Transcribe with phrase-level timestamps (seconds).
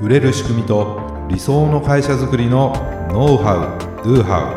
[0.00, 0.98] 売れる仕組みと
[1.28, 2.72] 理想の会社づくりの
[3.12, 4.54] ノウハウ・ドゥハ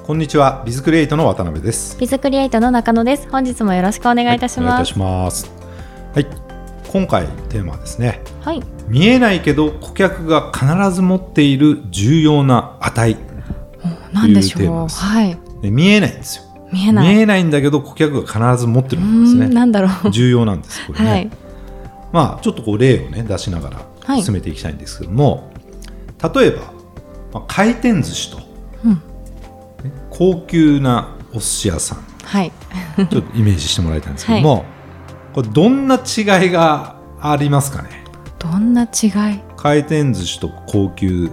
[0.00, 3.28] ウこんにちはビズクリエイトの渡辺ですビズクリエイトの中野です。
[3.30, 4.66] 本日もよろしくお願いいたします。
[4.66, 5.52] はいお願いいたします
[6.14, 6.26] はい
[6.92, 8.62] 今回テーマはですねはい。
[8.88, 13.16] 見えないけど顧客が必ず持っている重要な値
[14.12, 14.58] なんでしょう。
[14.58, 15.38] というテーマですはい。
[15.62, 17.14] で見えないんですよ見えない。
[17.14, 20.10] 見えないんだけど顧客が必ず持ってるものですねんなんだろう。
[20.10, 21.30] 重要なんですこれね、はい。
[22.12, 25.52] まあちょっとこう例をね出しながはいら進めていきたいんですけども、
[26.34, 26.60] 例えば、
[27.32, 28.38] まあ回転寿司と、
[28.84, 28.98] うんね
[30.10, 32.52] 高級なお寿司屋さんはい。
[32.96, 34.64] ちょっとイメージしてもらいたいんですけども、
[35.32, 37.88] これどんな違いがありますかね？
[38.38, 39.40] どんな違い？
[39.56, 41.30] 回転寿司と高級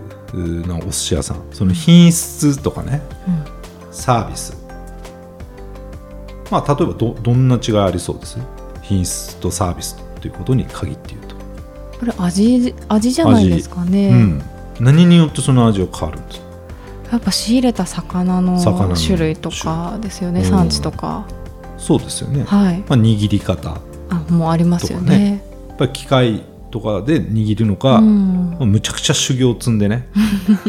[0.68, 3.44] なお寿司屋さんその品質とかねうん。
[3.92, 4.58] サービス
[6.52, 8.38] まあ例えばどどんな違いありそうです？
[8.82, 11.36] 品質とサービスということに限って言うと、
[12.00, 14.10] これ味味じゃないですかね。
[14.10, 14.42] うん、
[14.80, 16.46] 何によってその味は変わるんですか？
[17.14, 20.42] やっぱ仕入れた魚の種類とかですよね。
[20.42, 21.26] うん産地とか。
[21.78, 22.80] そうですよね、はい。
[22.88, 23.82] まあ、握り方や
[24.12, 25.44] あ、もうありますよねね。
[25.74, 28.52] っぱり機械とかで握るのか、うん。
[28.52, 30.08] まあむちゃくちゃ修行を積んでね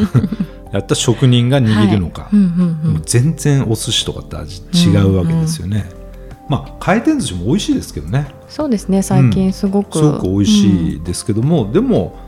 [0.73, 2.87] やった職人が握るのか、はいうんうんう。
[2.87, 5.85] もうん全然お寿司とかって味違うわけですよね、
[6.49, 9.01] まあ回転寿司も美味しいですけどねそうですね。
[9.01, 9.97] 最近すごく。
[9.97, 12.19] すごく美味しうんいですけども、でも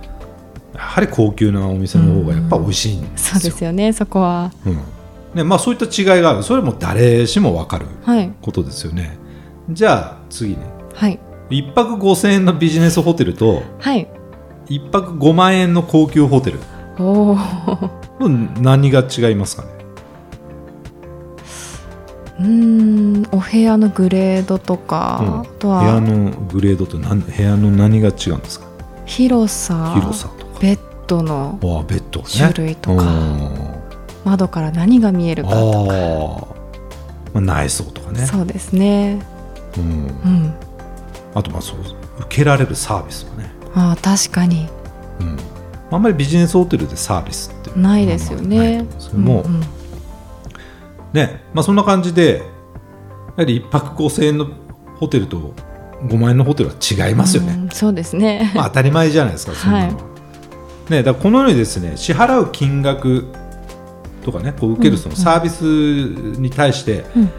[0.74, 3.94] やはり高級なお店の方がやっぱ美味しいんですよ、そうですよね。
[3.94, 4.52] そこは。
[4.66, 4.80] うん
[5.36, 8.32] ねまあ、そういった違いがあるそれはもう誰しも分かるはい。
[8.42, 9.18] ことですよね
[9.70, 10.60] じゃあ次ね
[10.94, 11.20] はい。
[11.50, 14.08] 一泊5000円のビジネスホテルとはい。
[14.70, 16.60] 一泊5万円の高級ホテル
[16.98, 17.38] おお。
[18.20, 19.70] 何が違いますかね？
[22.40, 25.40] うーんお部屋のグレードとか、うん。
[25.42, 27.22] あと部屋はのグレードと何？
[27.22, 28.68] 部屋の何が違うんですか？
[29.06, 30.60] 広さ広さとか。
[30.60, 32.26] ベッドのああベッドね。
[32.28, 33.76] 種類とかうん。
[34.24, 36.56] 窓から何が見えるかとか、
[37.34, 38.26] まあ、内装とかね。
[38.26, 39.20] そうですね。
[39.78, 39.84] うん。
[39.84, 40.54] うん。
[41.34, 41.80] あとまあそう
[42.22, 44.70] 受けられるサービスもね、ああ確かに
[45.20, 45.38] うん、
[45.92, 48.58] あんまりビジネスホテルでサービスないですよね。
[48.58, 48.84] まあまあない。
[48.84, 49.62] と思うんですけども、うんうん。
[51.14, 52.44] ねまあ、そんな感じでや
[53.38, 54.48] はり1泊5000円の
[54.98, 55.54] ホテルと
[56.04, 59.98] 5万円のホテルは違いますよね、うんそうですね、まあ、当たり前じゃないですか そんなの。
[59.98, 60.04] は、
[60.90, 63.26] ね、だからこのようにですね支払う金額
[64.24, 65.64] とかねこう受けるそのサービス
[66.40, 67.30] に対してうんうん。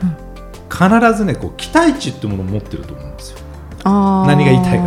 [0.69, 3.39] 必ずねこう期待値ってものを持ってると思うんですよ。
[3.85, 4.85] 何が言いたいか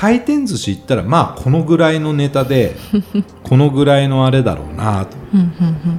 [0.00, 2.74] 回転寿司行ったらまあこのぐらいのネタで
[3.44, 5.18] このぐらいのあれだろうなと。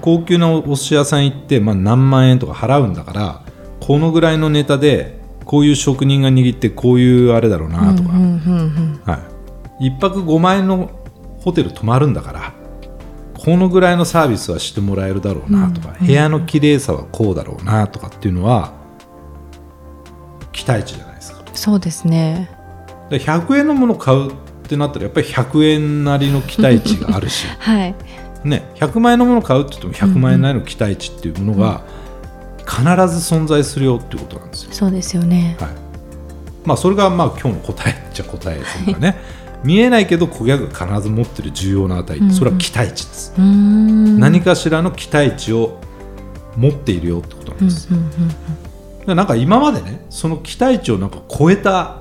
[0.01, 3.41] 高級なお寿司屋さん行って、まあ、何万円とか払うんだから
[3.79, 9.19] このぐらいのネタでこういう職人が握ってこういうあれだろううんなとか、は
[9.79, 10.89] い、1泊5万円の
[11.41, 12.53] ホテル泊まるんだから
[13.37, 16.07] このぐらいのサービスはしてもらえるだろうなとか、うん。
[16.07, 18.73] 部屋の綺麗さはこうだろうなとかっていうのは
[20.51, 21.43] 期待値じゃないですか。
[21.53, 22.60] そうですね
[23.11, 24.35] で100円のものを買うっ
[24.67, 27.95] てなったらやっぱり100円なりの期待値があるし、 はい。
[28.45, 31.81] ね、100万円のものを買うって言っても100万円なりの期待値っていうものが
[32.65, 34.69] 必ず存在するよっていうことなんですよ。
[34.71, 35.57] そうですよね。
[35.59, 35.69] はい。
[36.65, 39.17] まあ、それがまあ今日の答えっちゃ答えというかね。
[39.63, 45.79] 見えないけど顧客が必ず持ってる重要な値それは期待値です、何かしらの期待値を
[46.57, 47.89] 持っているよってことなんうんうんです、
[49.05, 52.00] でなんか今までねその期待値をなんか超えた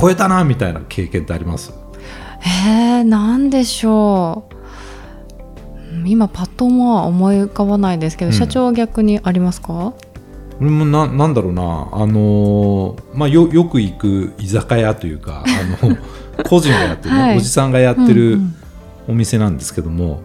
[0.00, 1.72] 超えたなみたいな経験ってあります？
[2.66, 4.54] えなんでしょう。
[4.54, 8.36] うん今パッともは思い浮かばないですけど、うん。
[8.36, 9.92] 社長は逆にありますか？
[10.60, 11.62] 俺もななんだろうな、
[11.92, 15.42] あのーまあ、よよく行く居酒屋というか
[15.82, 15.96] あの
[16.44, 17.36] 個人がやってる、ねはい。
[17.38, 18.54] おじさんがやってるうん
[19.08, 20.20] お店なんですけども、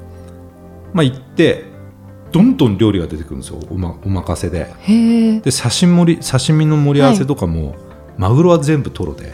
[0.94, 1.63] まあ、行って
[2.31, 4.68] どんどん料理が出てくるんですよお,、ま、お任せで。
[5.42, 7.75] で刺身盛り刺身の盛り合わせとかも、
[8.18, 9.27] マグロは全部トロで。
[9.30, 9.33] へ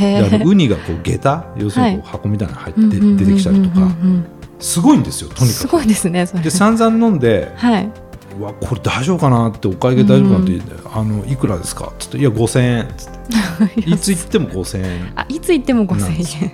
[0.00, 3.76] であのえウニがこう下駄要するにこう箱みたいなの入って、うんうんうんうん出てきたりとか。
[3.76, 4.26] うんうん
[4.60, 5.52] すごいんですよとにかく。
[5.52, 7.90] すごいですねで散々飲んではい、
[8.40, 10.62] 「うわこれ大丈夫かな?」って「お会計大丈夫かな?」って
[10.94, 15.12] 「あのいくらですか?」っつって「いや5000円」っつっていつ行っても5000円。
[15.16, 16.52] あいつ行ってもなんです5000円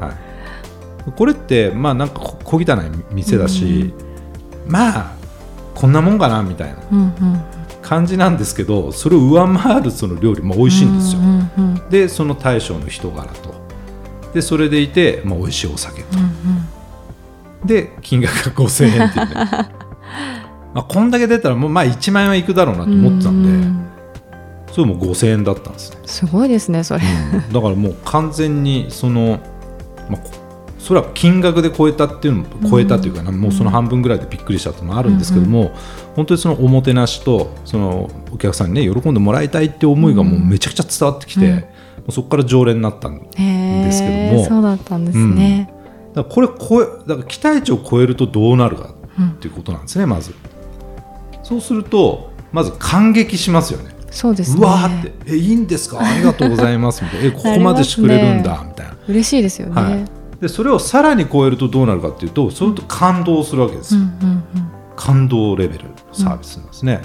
[0.00, 0.14] はい、
[1.16, 2.64] これってまあなんかこ小汚い
[3.14, 3.94] 店だし、
[4.66, 5.12] まあ
[5.74, 6.76] こんなもんかなみたいな。
[6.90, 7.40] うんうん
[7.92, 13.52] 感じなんですけどそれを上回るその料理も美味しいんですよ、うんうんうんでその大将の人柄と。
[14.32, 19.34] でそれでいて、まあ、美味しいお酒と、うんで金額が5000円っていうね。
[20.72, 23.42] まあこんだけ出たらもうまあ1万円はいくだろうなと思ってたん
[24.66, 27.02] で、それも5000円だったんですね、すごいですねそれ、
[27.52, 29.38] だからもう完全にその、
[30.08, 30.30] まあ、こ
[30.82, 35.70] それは金額で超えたっていうのも超えたというかな、もうその半分ぐらいでびっくりしたっていうのもあるんですけども、
[36.16, 41.68] 本当にそのおもてなしとそのお客さんにね喜んでもらいたいっていう思いがもうめちゃくちゃ伝わってきて、
[42.10, 43.30] そこから常連になったんで
[43.92, 45.72] すけどえもそうだったんですね、
[46.14, 50.34] らこれ超えだから期待値を超えるとどうなるかうんっていうことなんですねまず。
[51.44, 53.94] そうするとまず感激しますよね。
[54.10, 54.58] そうですね。
[54.60, 56.00] うわーって「えいいんですか？
[56.00, 58.96] ありがとうございます」みたいな「えここまでしてくれるんだ」みたいな。
[59.08, 60.04] 嬉しいですよね、はい、
[60.42, 64.44] でそれをさらに超えるとどうなるかっていうとそれと感動するわけですよ、うんうん
[64.94, 67.00] 感動レベルのサービスなんですね、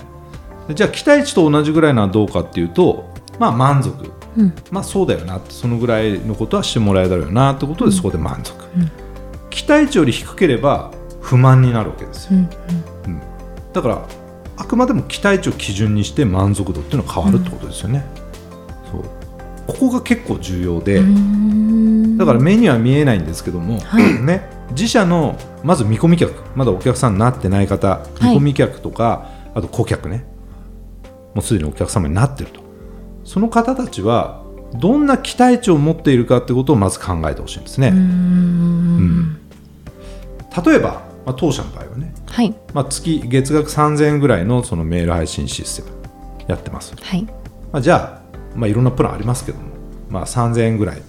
[0.67, 4.11] でじゃあ期待値と同じぐらいなのはどうかっていうとまあ満足。
[4.35, 4.43] うん。
[4.43, 8.91] うんまあそうだよなそのぐらいのことはしてもらえるだろうなってことでそこで満足、うん。
[9.49, 10.91] 期待値より低ければ
[11.21, 12.49] 不満になるわけですよ、うん
[13.73, 14.07] だから
[14.57, 18.05] あくまでも期待値を基準にして満足度っていうのは変わるってことですよね、
[18.91, 19.03] そう
[19.67, 22.17] ここが結構重要で、うん。
[22.17, 24.13] だから目には見えないんですけども、はい。
[24.23, 30.25] ね、自社のまず見込み客まだお客さんになってない方見込み客とか、あと顧客ね
[31.35, 32.61] もうすでにお客様になってると。
[33.23, 34.41] その方たちは
[34.73, 39.37] どんな期待値を持っているかってことをまず考えてほしいんですね、うん。
[40.65, 42.55] 例えば、まあ、当社の場合はね、はい。
[42.73, 45.97] まあ、月月額3000円ぐらいのそのメール配信システム
[46.47, 47.23] やってます、はい。
[47.71, 48.26] まあ、じゃあ、
[48.57, 49.65] まあ、いろんなプランありますけども、
[50.09, 51.01] まあ、3000円ぐらい。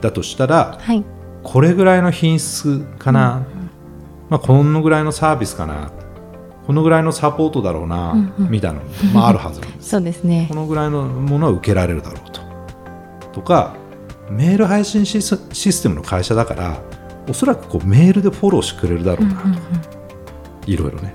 [0.00, 1.04] だとしたらはい。
[1.42, 3.46] これぐらいの品質かな、
[4.28, 5.90] まあ、このぐらいのサービスかな。
[6.66, 8.50] このぐらいのサポートだろうな、うんうん。
[8.50, 9.88] みたいなのも、まあ、あるはずなんです。
[9.90, 10.46] そうですね。
[10.48, 12.40] このぐらいのものは受けられるだろうと。
[13.32, 13.74] とか
[14.30, 16.78] メール配信シスシステムの会社だから
[17.28, 19.58] おそらくこうメールでフォローしてくれるだろうな、うんうんうん。
[20.66, 21.14] いろいろね。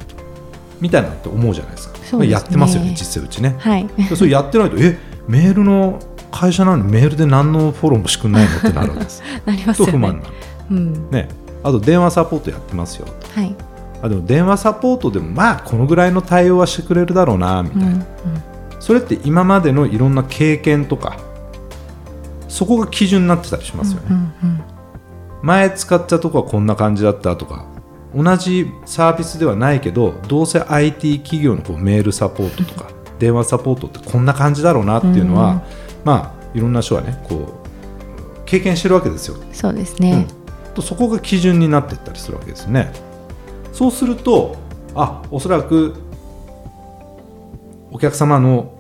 [0.80, 1.96] みたいなのって思うじゃないですか。
[1.96, 2.30] そうですね。
[2.30, 3.56] やってますよね実際うちね。
[3.60, 3.88] はい。
[4.10, 4.98] でそれやってないとえ
[5.28, 6.00] メールの
[6.32, 9.22] 会社なのにメールで何のフォローもしてくんないのってなるわけです。
[9.46, 9.92] なりますよね。
[9.92, 10.34] と不満になる
[10.72, 11.10] うん。
[11.12, 11.30] ね、
[11.64, 13.08] あと電話サポートやってますよ。
[13.36, 13.56] はい
[14.04, 18.04] あでも電話サポートでもまあこのぐらいの対応はしてくれるだろうなみたいな、うんうん。
[18.80, 21.18] それって今までのいろんな経験とか
[22.48, 24.20] そこが基準になってたりしますよね、うんう
[24.54, 24.62] ん
[25.44, 27.66] 前使ったとこはこんな感じだったとか
[28.16, 32.92] 同じサービスではないけどどうせ IT 企業のこうメールサポートとか
[33.22, 35.62] 電話サポートってこんな感じだろうなっていうのは、うん
[36.04, 39.38] まあいろんな人はねこう経験してるわけですよ。
[39.54, 40.26] そうですね、
[40.74, 42.92] とそこが基準になっていったりするわけですね。
[43.72, 44.58] そうすると
[44.96, 45.94] あおそらく
[47.92, 48.74] お客様の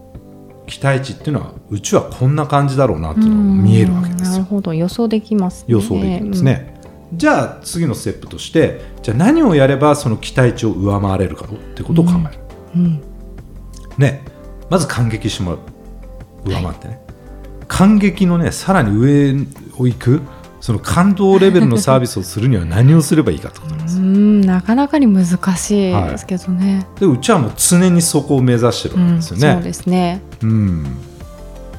[0.65, 4.31] 期待値っていうのはうちはこんな感じだろうなっていうのが見えるわけですよ。
[4.31, 4.73] なるほど。
[4.73, 5.65] 予想できますね。
[5.67, 6.81] 予想できるんですね。
[7.13, 12.39] じゃあ次のステップとしてじゃあ何をやればその期待値を上回れるかっていうことを考える。
[12.75, 13.10] うん、うん
[13.97, 14.23] ね
[14.69, 15.59] まず感激してもらう
[16.45, 16.99] 上回ってね、
[17.67, 19.33] 感激のねさらに上
[19.77, 20.21] を行く
[20.59, 23.97] その感動レベルのサービスをするには何をすればいいかってことなんです。
[23.97, 29.53] うんなかなかに難しいですけどね、でうちはもう常にそこを目指してるわけうんですよね。
[29.53, 30.21] そうですね。
[30.41, 30.97] うん。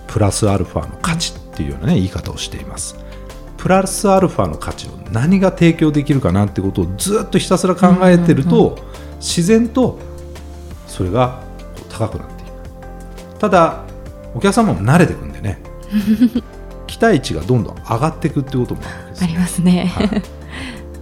[0.08, 2.96] プラスアルファの価値っていうような、ね、言い方をしています。
[3.56, 8.78] プラスアルファの価値を何が提供できるかなってことをずっとひたすら考えてると、
[9.20, 9.98] 自然と
[10.86, 11.40] それが
[11.92, 13.38] 高くなっていく。
[13.38, 13.84] ただ
[14.34, 15.60] お客様も慣れていくんでね。
[16.86, 19.28] 期待値がどんどん上がっていくってこともあるわけですよ。
[19.30, 19.92] ありますね。
[19.94, 20.22] はい。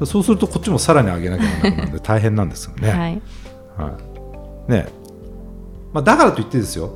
[0.07, 2.89] そうするとこっちもさらに上げなきゃならなくなるので 大変なんですよね。
[2.91, 3.23] はい。
[3.77, 3.93] は
[4.69, 4.73] い。
[4.73, 4.87] ね。
[5.93, 6.93] まあ、だからといってですよ。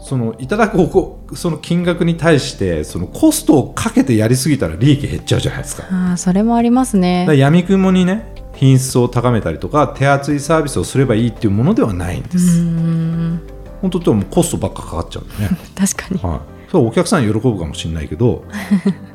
[0.00, 5.84] そのいただくおこその金額に対してそのコストをかけてやりすぎたら利益減っちゃうじゃないですか。
[5.90, 7.24] あーそれもありますね。
[7.26, 12.60] ら闇雲にね品質を高めたりとか手厚いサービスをすればいいっていうものではないんでうす。
[12.60, 13.40] ん。
[13.80, 15.50] 本当ってもうコストばっかかかっちゃうんでね。
[15.78, 16.20] 確かに。
[16.20, 18.42] はい、それはお客さん喜ぶかもしれないけども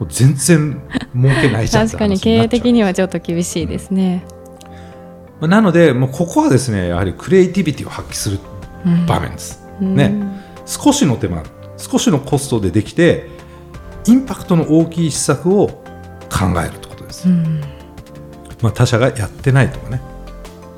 [0.01, 0.81] う全然
[1.13, 4.23] 儲けないじゃん確かに経営的にはちょっと厳しいですね、
[5.41, 8.39] まあなのでもうここはですねやはりクリエイティビティを発揮する
[8.85, 9.61] うん場面です。
[9.81, 9.95] うん。
[9.95, 10.13] ね。
[10.65, 11.43] 少しの手間
[11.77, 13.27] 少しのコストでできて
[14.07, 17.72] インパクトの大きい施策を考えるってことです、うん
[18.63, 20.01] まあ、他社がやってないとかね、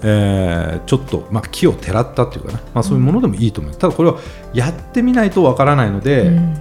[0.01, 4.19] えーちょっと、まあ、木をてらったっていうかな、まあ、そういうものでもいいと思う、ただこれは
[4.53, 6.57] やってみないとわからないので、うん。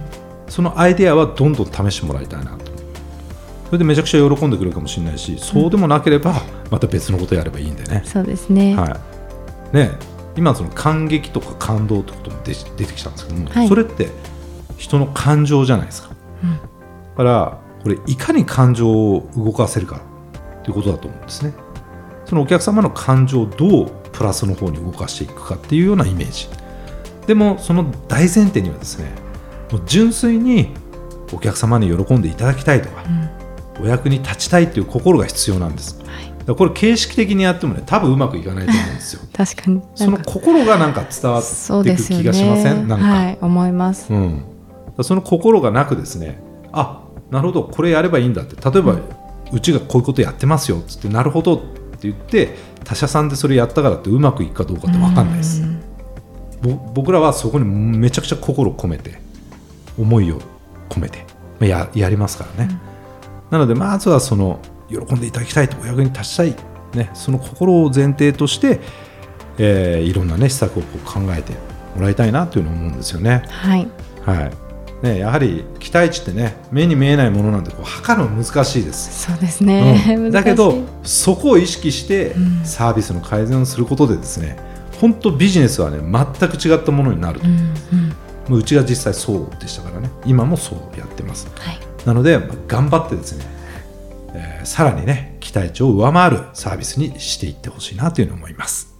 [0.47, 2.65] そのアイデアはどんどん試してもらいたいなと。
[3.65, 6.35] それでめちゃくちゃ喜んでくれるかもしれないしそうでもなければ
[6.69, 8.99] また別のことやればいいんでね、そうですね、は
[9.73, 9.91] い、ね
[10.35, 13.67] 今その感激とか感動ってことも出出てきたんですけども、はい。
[13.67, 14.09] それって
[14.77, 16.09] 人の感情じゃないですか。
[16.43, 16.57] うん。
[16.57, 16.59] だ
[17.17, 19.99] からこれいかに感情を動かせるか
[20.65, 21.53] ということだと思うんですね。
[22.25, 26.49] そのお客様の感情をどうプラスの方に動かしていくかっていうようなイメージ。
[27.27, 29.11] でもその大前提にはですね
[29.71, 30.69] もう純粋に
[31.31, 33.03] お客様に喜んでいただきたいとか、
[33.79, 35.99] お役に立ちたいという心が必要なんです。
[36.03, 36.55] はい。
[36.55, 39.21] これ形式的にやってもね多分うまくいかないと思うんですよ。
[39.33, 39.81] 確かに。
[39.93, 44.11] その心がなんか伝わっていく気がしません、なんか、はい思います。
[44.11, 44.43] うん、
[45.01, 46.39] その心がなくですね
[46.71, 48.55] あなるほどこれやればいいんだって。
[48.69, 49.01] 例えば、う
[49.59, 51.65] ちがこういうことやってますよっつってなるほどって
[52.03, 55.63] 言って他社さんでそれやったからってうまくいくかどうかって分かんないです。
[56.93, 59.19] 僕らはそこにめちゃくちゃ心を込めて
[59.99, 60.41] 思いを
[60.89, 61.25] 込めて
[61.59, 62.79] まあややりますからね、
[63.51, 64.59] なのでまずはその
[64.89, 66.55] 喜んでいただきたいとお役に立ちたい、
[66.93, 68.79] ね、その心を前提として、
[69.57, 71.53] えーいろんな、ね、施策をこう考えて
[71.95, 73.43] もらいたいなというのを思うんですよね。
[73.49, 73.87] はい。
[74.25, 74.64] はい
[75.05, 80.31] ね、やはり期待値ってね目に見えないものなんでこう測るの難しいです、そうですね、うん。
[80.33, 82.61] だけどそこを意識してうん。
[82.65, 84.57] サービスの改善をすることでですね
[84.99, 88.13] 本当ビジネスはね全く違ったものになると、うんうん。
[88.49, 90.09] もううちが実際そうでしたからね。
[90.25, 91.47] 今もそうやってます。
[91.57, 91.79] はい。
[92.05, 93.45] なので、まあ頑張ってですね、
[94.35, 98.94] えーさらにね期待値を上回るサービスにしていってほしいなというふうに思います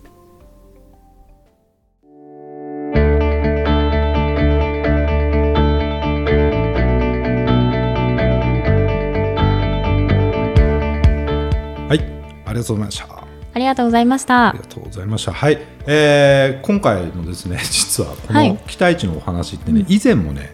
[12.56, 13.26] りがとうございました。
[13.54, 14.50] ありがとうございました。
[14.50, 15.34] ありがとうございました。
[15.34, 18.50] はい、えー今回のですね、 実はこはい。
[18.50, 19.86] の期待値のお話ってね、うん。
[19.88, 20.54] 以前もね、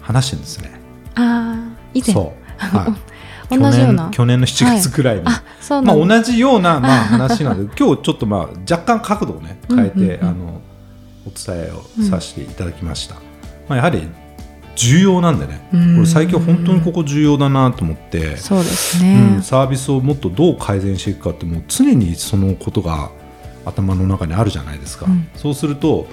[0.00, 0.70] 話してるんですね。
[1.16, 2.14] ああ以前。
[2.14, 2.56] そう。
[2.58, 2.88] は
[3.50, 3.58] い。
[3.58, 4.08] 同じような。
[4.10, 8.40] 去年の7月くらいに、あそうまあ同じようなまあ話なんで、 今日ちょっとまあ
[8.70, 10.20] 若干角度をね変えて、うんうんうん。
[10.20, 10.60] あの
[11.26, 13.16] お伝えをさせていただきました。
[13.68, 14.08] まあやはり
[14.76, 15.94] 重要なんでね、うん。
[15.96, 18.36] これ最近本当にここ重要だなと思って。
[18.36, 23.10] そうですうねん、、サービスをもっとどう改善していくかってもう常にそのことが
[23.64, 25.28] 頭の中にあるじゃないですか、うん。
[25.36, 26.06] そうすると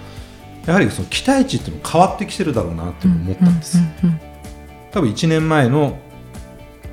[0.65, 4.31] やはりその期待値っていうの変わってきてるだろうなって思ったんです、うんうんうん
[4.91, 5.97] 多分1年前の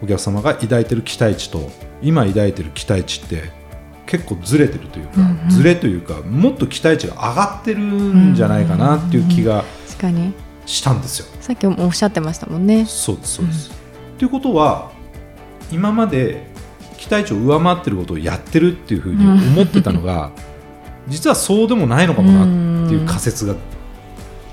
[0.00, 1.68] お客様が抱いてる期待値と
[2.00, 3.50] 今抱いてる期待値って
[4.06, 5.50] 結構ずれてるというか、うんうん。
[5.50, 10.32] ずれというかもっと期待値が上がってるんじゃないかなっていう気が確かに
[10.68, 13.70] したんですよ、さっきもおっしゃってましたもんねそうですそうです。
[14.18, 14.90] ということは
[15.72, 16.46] 今まで
[16.98, 20.30] 期待値を上回ってることをやってるっていうふうに思ってたのが
[21.08, 23.54] 実はそうでもないのかもなっていう仮説が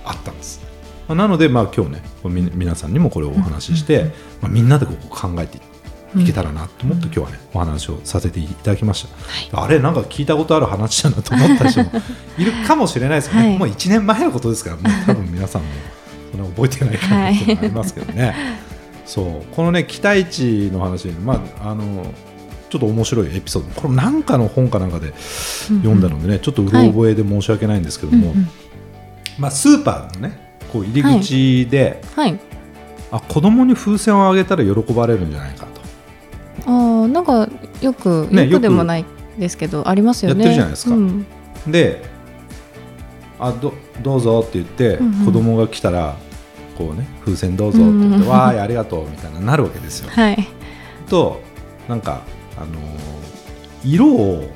[0.05, 0.61] あったんです。
[1.07, 2.01] まあなのでまあ今日ね
[2.53, 5.59] 皆さんにもこれをお話しして、まあ、みんなでここ考えて
[6.17, 9.05] いけたらなと思って今日はねお話をさせていただきまし
[9.51, 9.61] た。
[9.61, 11.91] あれなんか聞いたことある話だなと思った人も
[12.37, 13.49] いるかもしれないですよね。
[13.49, 15.67] はいもう1年前のことですからもう多分皆さんも
[16.35, 18.35] そんな覚えてないかなっていうのがありますけどね。
[19.05, 19.55] そう。
[19.55, 22.05] このね期待値の話、まあ、あの
[22.69, 23.81] ちょっと面白いエピソード。
[23.81, 28.47] これなんかの本かなんかで読んだのでね、ちょっとうろ覚えで申し訳ないんですけども、うんうん。
[29.37, 32.39] まあ、スーパーのねこう入り口で、はい。
[33.11, 36.71] あ子供に風船をあげたら喜ばれるんじゃないかと。
[36.71, 37.47] ああなんか
[37.81, 39.05] よく、ねよくでもない
[39.37, 40.43] ですけどありますよね。
[40.43, 40.95] やってるじゃないですか。
[40.95, 41.25] うん。
[41.67, 42.14] で
[43.47, 45.25] あどどうぞって言って、うんうん。
[45.25, 46.15] 子供が来たら
[46.77, 50.09] こうね風船どうぞって言って、うんうんわーいありがとうみたいななるわけですよ。
[50.09, 50.47] はい。
[51.07, 51.39] と
[51.87, 52.21] なんか、
[52.57, 52.75] あのー
[53.83, 54.49] 色を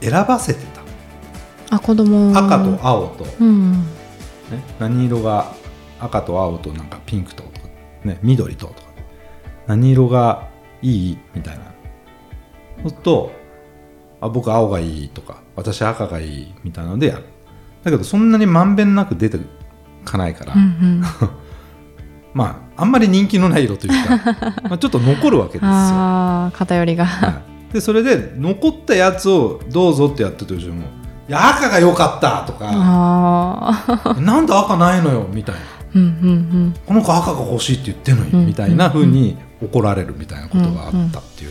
[0.00, 0.60] 選ばせて
[1.68, 1.76] た。
[1.76, 2.30] あ子供。
[2.34, 3.84] 赤と青と、ね、うん。
[4.78, 5.52] 何色が
[6.00, 7.68] 赤と青となんかピンクととか、
[8.04, 8.80] ね、緑ととか。
[9.66, 10.48] 何色が
[10.80, 11.18] いい？
[11.34, 11.64] みたいな。
[12.82, 13.32] そうすると
[14.22, 17.24] あ僕青がいいとか私赤がいいみたいなのでやる
[17.84, 19.38] だけどそんなにまんべんなく出て
[20.04, 21.02] かないから、うんうん。
[22.34, 24.36] まああんまり人気のない色というか
[24.68, 25.68] まあちょっと残るわけですよ。
[25.70, 27.06] ああ偏りが。
[27.06, 30.84] はい、でそれで残ったやつをどうぞってやってるとしても
[31.28, 35.60] 「いや赤が良かった」とかああ「なんで赤ないのよ」みたいな。
[35.92, 41.50] うんうん「この子赤が欲しいって言ってんのに」うんみたいな風に怒られるみたいなことがあったっていう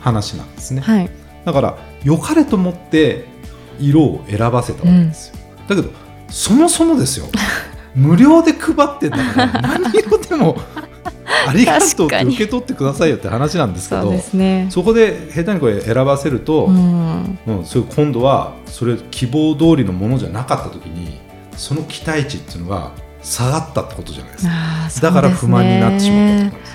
[0.00, 0.94] 話なんですね、うん。
[0.94, 1.10] はい。
[1.44, 3.33] だから良かれと思って
[3.78, 5.36] 色を選ばせたわけですよ、
[5.68, 5.88] だけど
[6.28, 7.26] そもそもですよ。
[7.94, 10.56] 無料で配ってんだから何色でも
[11.46, 14.66] ありがとうって受け取ってくださいよって話なんですけどそね。
[14.70, 17.38] そこで下手にこれ選ばせると、うん。
[17.46, 21.20] うん、それ今度はそれ希望通りのものじゃなかった時に
[21.56, 22.90] その期待値っていうのが
[23.22, 24.50] 下がったってことじゃないですか。
[24.50, 25.14] ね。
[25.14, 26.72] だから不満になってしまったってことです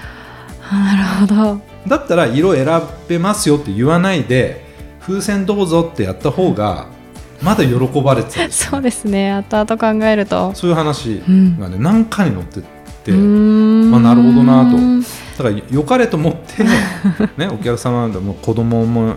[0.72, 1.62] あなるほど。
[1.88, 4.69] だったら色選べますよって言わないで
[5.10, 6.88] 風船どうぞってやった方が
[7.42, 9.32] まだ喜ばれてたんですよ そうですね。
[9.34, 10.52] 後々考えると。
[10.54, 11.60] そういう話うん。
[11.60, 12.64] がね何かに載ってっ
[13.04, 14.78] て、まあなるほどなと。
[15.44, 16.64] だから良かれと思って、
[17.38, 19.16] ね、お客様でも子供も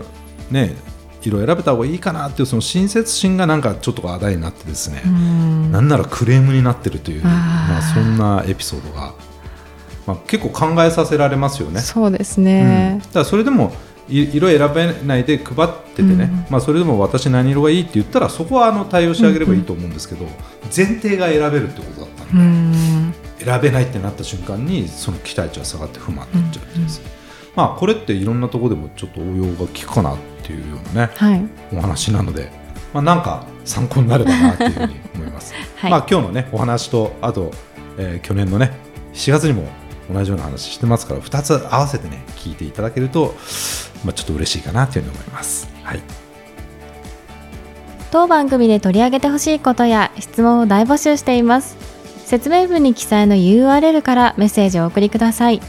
[0.49, 0.73] ね
[1.21, 5.71] 色選べた方がいいかなっていうその親切心がなんかちょっと話題になってですね、うん。
[5.71, 9.13] なんならクレームになってるというまあ、そんなエピソードが、
[10.07, 11.79] まあ、結構考えさせられますよね。
[11.81, 13.13] そうですうん、ねだ。
[13.13, 13.69] からそれでもい
[14.09, 20.25] 色選べないで配っててね、うんまあ、それでも私何色がいいって言ったらそこはあの対応してあげればいいと思うんですけど、
[20.75, 23.13] 前提が選べるってことだったんで、うん。
[23.39, 27.11] 選べないってなった瞬間にその期待値は下がって不満になっちゃうっていうですね、
[27.55, 31.45] まあこれっていろんなところでもちょっと応用が効くかなっていうようなねはい。
[31.73, 32.51] お話なので、
[32.93, 35.53] まあ、なんか参考になればなっていうふうに思います。
[35.77, 35.91] はい。
[35.91, 37.51] まあ今日のねお話とあと、
[37.97, 38.71] えー去年のね
[39.13, 39.67] 4月にも
[40.11, 43.35] 同じような話してますから2つ合わせてね聞いていただけると、
[44.03, 45.69] まあ、ちょっと嬉しいかなというふうに思います。
[45.83, 46.01] はい、
[48.11, 51.77] 当番組で取り上げてほしいことや質問を大募集しています。
[52.25, 55.61] 説明文に記載の URL からメッセージをお送りください。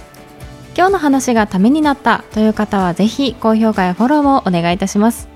[0.76, 5.28] 今日の話がためになったという方はぜひ高評価やフォローもお願いいたします。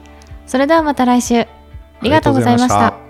[0.46, 1.40] それではまた来週。
[1.40, 1.46] あ
[2.02, 3.07] りがとうございましたありがとうございました。